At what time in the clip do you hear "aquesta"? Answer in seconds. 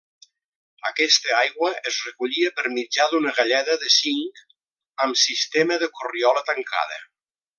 0.89-1.33